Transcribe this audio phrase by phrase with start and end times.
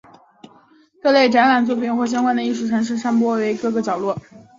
[1.03, 4.17] 各类展览作品和相关的艺术活动散布于城市的各个角落。